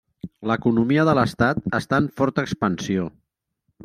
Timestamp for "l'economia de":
0.51-1.13